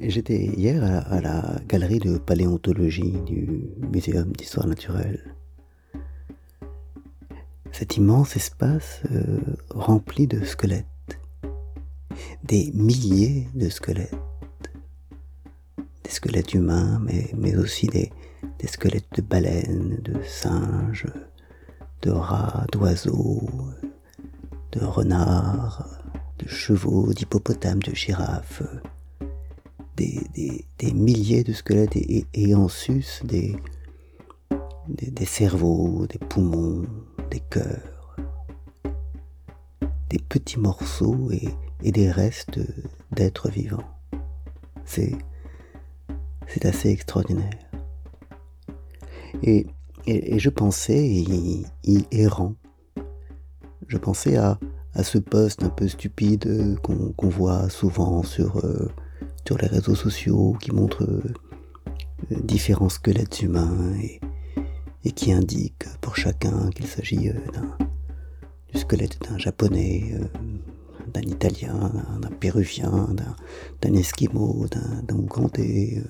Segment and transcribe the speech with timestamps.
[0.00, 5.34] J'étais hier à, la galerie de paléontologie du Muséum d'histoire naturelle.
[7.72, 9.38] Cet immense espace euh,
[9.70, 10.86] rempli de squelettes,
[12.44, 14.14] des milliers de squelettes,
[16.04, 17.00] des squelettes humains,
[17.34, 18.12] mais, aussi des,
[18.58, 21.06] des squelettes de baleines, de singes,
[22.02, 23.48] de rats, d'oiseaux,
[24.72, 25.88] de renards,
[26.38, 28.62] de chevaux, d'hippopotames, de girafes
[29.96, 33.56] des, milliers de squelettes et, en sus des,
[35.24, 36.84] cerveaux, des poumons,
[37.30, 38.16] des cœurs,
[40.10, 41.48] des petits morceaux et,
[41.90, 42.58] des restes
[43.12, 43.84] d'êtres vivants.
[44.84, 45.16] C'est,
[46.46, 47.50] c'est assez extraordinaire.
[49.42, 49.66] Et,
[50.06, 52.54] je pensais, y, errant,
[53.88, 54.58] je pensais à,
[54.96, 58.88] à ce poste un peu stupide qu'on, voit souvent sur euh,
[59.46, 61.22] sur les réseaux sociaux qui montrent euh,
[62.30, 64.20] différents squelettes humains et,
[65.12, 67.34] qui indiquent pour chacun qu'il s'agit euh,
[68.72, 70.24] du squelette d'un japonais, euh,
[71.12, 73.14] d'un italien, d'un péruvien,
[73.80, 76.02] d'un esquimau, d'un ougandais,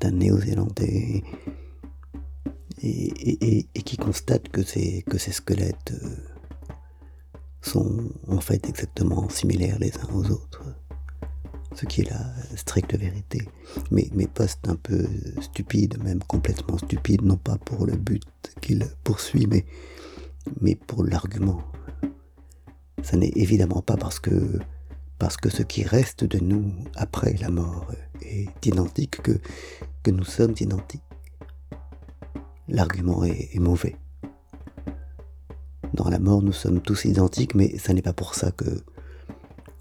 [0.00, 1.22] d'un néo-zélandais,
[2.82, 5.92] et, qui constate que ces squelettes
[7.60, 10.61] sont en fait exactement similaires les uns aux autres
[11.74, 13.48] ce qui est la stricte vérité.
[13.90, 15.06] Mais mes postes un peu
[15.40, 18.22] stupides, même complètement stupides, non pas pour le but
[18.60, 21.62] qu'il poursuit, mais, pour l'argument.
[23.02, 24.58] Ça n'est évidemment pas parce que,
[25.18, 27.86] parce que ce qui reste de nous après la mort
[28.22, 29.40] est identique que,
[30.10, 31.02] nous sommes identiques.
[32.68, 33.96] L'argument est, est mauvais.
[35.94, 38.82] Dans la mort, nous sommes tous identiques, mais ça n'est pas pour ça que,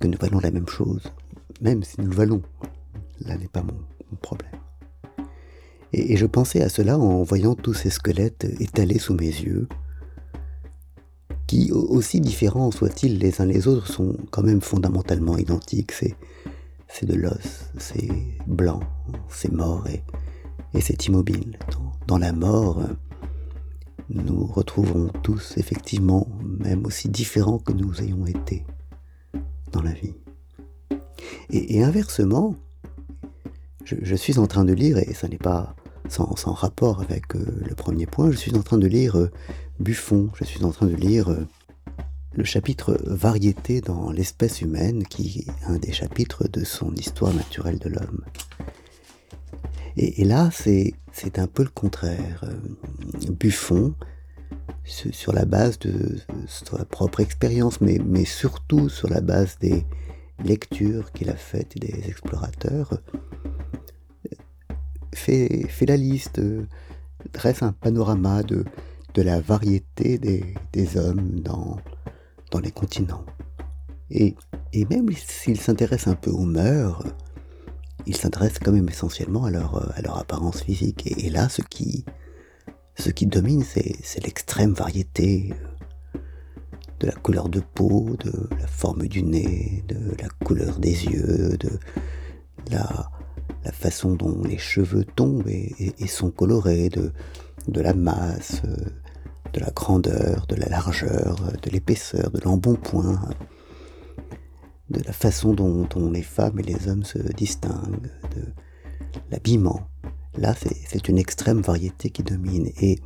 [0.00, 1.12] que nous valons la même chose
[1.60, 2.42] même si nous le valons.
[3.20, 3.74] Là n'est pas mon,
[4.22, 4.52] problème.
[5.92, 9.68] Et, je pensais à cela en voyant tous ces squelettes étalés sous mes yeux,
[11.46, 15.92] qui, aussi différents soient-ils les uns les autres, sont quand même fondamentalement identiques.
[15.92, 16.16] C'est,
[17.02, 18.08] de l'os, c'est
[18.46, 18.80] blanc,
[19.28, 20.02] c'est mort et,
[20.80, 21.58] c'est immobile.
[22.06, 22.82] Dans, la mort,
[24.08, 28.64] nous retrouvons tous effectivement, même aussi différents que nous ayons été
[29.72, 30.14] dans la vie.
[31.50, 32.54] Et, inversement,
[33.84, 35.74] je, suis en train de lire, et ça n'est pas
[36.08, 39.30] sans, rapport avec euh, le premier point, je suis en train de lire euh,
[39.80, 41.46] Buffon, je suis en train de lire euh,
[42.34, 47.78] le chapitre Variété dans l'espèce humaine, qui est un des chapitres de son histoire naturelle
[47.78, 48.24] de l'homme.
[49.96, 50.94] Et, là, c'est
[51.38, 52.44] un peu le contraire.
[53.30, 53.94] Buffon,
[54.84, 59.84] sur la base de sa propre expérience, mais, mais surtout sur la base des,
[60.44, 63.00] lecture qu'il a faite des explorateurs,
[65.14, 66.40] fait, fait la liste,
[67.32, 68.64] dresse un panorama de,
[69.14, 71.78] de la variété des, des hommes dans,
[72.50, 73.24] dans les continents.
[74.10, 74.36] Et,
[74.72, 77.04] et même s'il s'intéresse un peu aux mœurs,
[78.06, 81.06] il s'intéresse quand même essentiellement à leur, à leur apparence physique.
[81.06, 82.04] Et, là, ce qui,
[82.96, 85.52] ce qui domine, c'est l'extrême variété
[87.00, 91.56] de la couleur de peau, de la forme du nez, de la couleur des yeux,
[91.58, 91.70] de
[92.70, 93.10] la,
[93.72, 97.12] façon dont les cheveux tombent et, sont colorés, de,
[97.68, 98.62] de la masse,
[99.52, 103.30] de la grandeur, de la largeur, de l'épaisseur, de l'embonpoint,
[104.90, 108.42] de la façon dont, les femmes et les hommes se distinguent, de
[109.30, 109.82] l'habillement.
[110.36, 110.54] Là,
[110.86, 112.70] c'est une extrême variété qui domine.
[112.80, 112.98] Et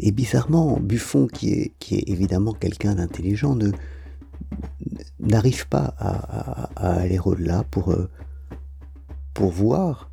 [0.00, 3.56] et bizarrement, Buffon, qui est, qui est évidemment quelqu'un d'intelligent,
[5.20, 8.10] n'arrive pas à, aller au-delà pour, euh,
[9.34, 10.10] pour voir,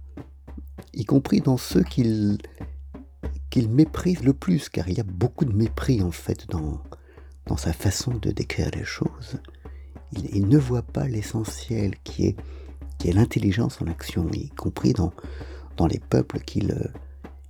[0.94, 2.40] y compris dans ceux qu'il
[3.70, 6.82] méprise le plus, car il y a beaucoup de mépris en fait dans,
[7.48, 9.40] dans sa façon de décrire les choses.
[10.12, 12.36] Il, ne voit pas l'essentiel qui est,
[13.00, 15.12] qui est l'intelligence en action, y compris dans,
[15.76, 16.92] dans les peuples qu'il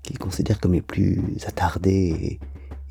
[0.03, 2.39] qu'il considère comme les plus attardés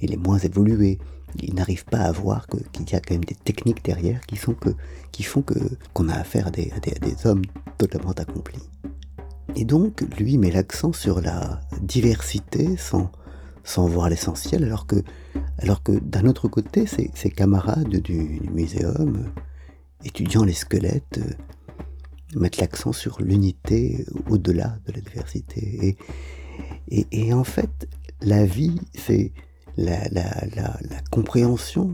[0.01, 0.99] et, les moins évolués.
[1.41, 4.55] Il n'arrive pas à voir qu'il y a quand même des techniques derrière qui, font
[4.55, 5.59] que,
[5.95, 7.43] qu'on a affaire à des, des, hommes
[7.79, 8.69] totalement accomplis.
[9.55, 13.13] Et donc, lui met l'accent sur la diversité sans,
[13.65, 14.97] sans voir l'essentiel, alors que,
[15.59, 19.31] alors que d'un autre côté, ses, ses camarades du, muséum,
[20.05, 21.21] étudiant les squelettes,
[22.35, 25.87] mettent l'accent sur l'unité au-delà de la diversité.
[25.87, 25.97] Et,
[26.89, 27.89] et, en fait,
[28.21, 29.33] la vie, c'est
[29.77, 30.03] la,
[31.11, 31.91] compréhension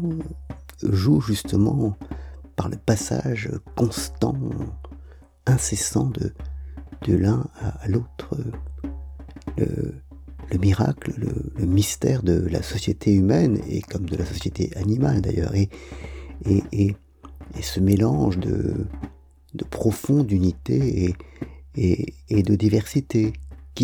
[0.82, 1.96] joue justement
[2.56, 4.38] par le passage constant,
[5.46, 6.34] incessant de,
[7.06, 8.36] de l'un à, l'autre.
[9.56, 9.94] Le,
[10.58, 15.68] miracle, le, mystère de la société humaine et comme de la société animale d'ailleurs, et,
[16.46, 16.96] et,
[17.60, 18.86] ce mélange de,
[19.54, 21.14] de profonde unité
[21.76, 23.32] et, et, de diversité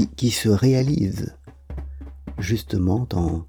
[0.02, 1.36] qui, se réalise
[2.38, 3.46] justement dans,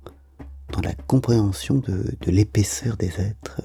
[0.72, 3.62] dans la compréhension de, de l'épaisseur des êtres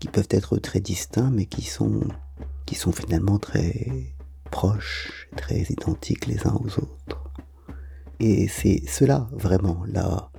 [0.00, 2.00] qui peuvent être très distincts mais qui sont,
[2.66, 4.14] qui sont finalement très
[4.50, 7.30] proches, très identiques les uns aux autres.
[8.18, 10.32] Et c'est cela vraiment la,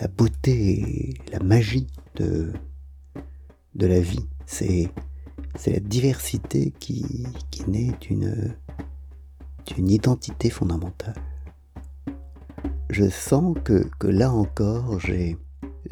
[0.00, 2.52] la beauté, la magie de,
[3.74, 4.28] de la vie.
[4.46, 4.92] C'est,
[5.56, 8.54] c'est la diversité qui, qui naît d'une,
[9.66, 11.14] d'une identité fondamentale.
[12.90, 15.36] Je sens que, là encore, j'ai,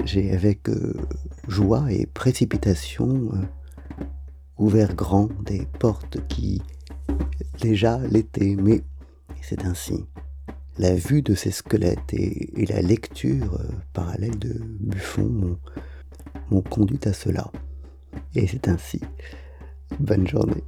[0.05, 0.95] j'ai avec euh,
[1.47, 4.03] joie et précipitation euh,
[4.59, 6.61] ouvert grand des portes qui
[7.61, 8.83] déjà l'étaient, mais
[9.41, 10.05] c'est ainsi.
[10.79, 15.59] La vue de ces squelettes et, la lecture euh, parallèle de Buffon
[16.51, 17.51] m'ont conduit à cela.
[18.35, 19.01] Et c'est ainsi.
[20.01, 20.65] Bonne journée.